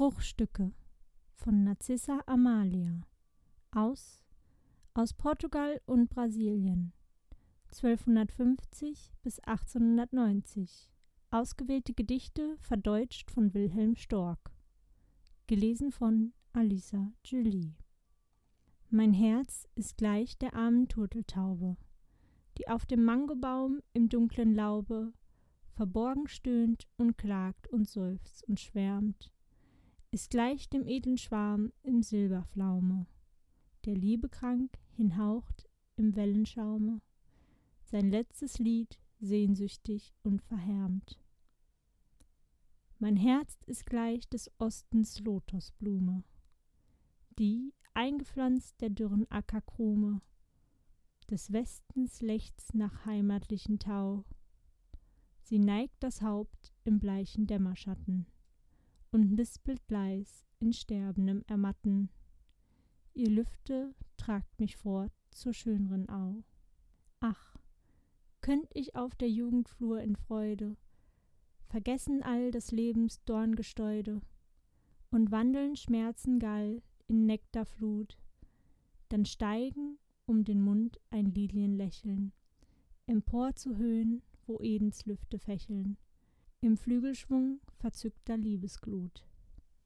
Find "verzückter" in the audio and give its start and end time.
87.78-88.36